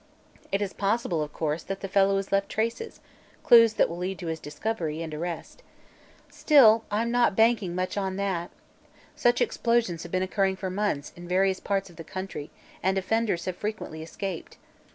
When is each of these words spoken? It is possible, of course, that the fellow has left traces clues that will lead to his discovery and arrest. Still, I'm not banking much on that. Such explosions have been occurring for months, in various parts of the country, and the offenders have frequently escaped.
It 0.51 0.63
is 0.63 0.73
possible, 0.73 1.21
of 1.21 1.31
course, 1.31 1.61
that 1.61 1.81
the 1.81 1.87
fellow 1.87 2.15
has 2.15 2.31
left 2.31 2.49
traces 2.49 3.01
clues 3.43 3.73
that 3.75 3.87
will 3.87 3.99
lead 3.99 4.17
to 4.17 4.25
his 4.33 4.39
discovery 4.39 5.03
and 5.03 5.13
arrest. 5.13 5.61
Still, 6.27 6.83
I'm 6.89 7.11
not 7.11 7.35
banking 7.35 7.75
much 7.75 7.97
on 7.97 8.15
that. 8.15 8.49
Such 9.15 9.41
explosions 9.41 10.01
have 10.01 10.11
been 10.11 10.23
occurring 10.23 10.55
for 10.55 10.71
months, 10.71 11.13
in 11.15 11.27
various 11.27 11.59
parts 11.59 11.91
of 11.91 11.97
the 11.97 12.03
country, 12.03 12.49
and 12.81 12.97
the 12.97 13.01
offenders 13.01 13.45
have 13.45 13.57
frequently 13.57 14.01
escaped. 14.01 14.57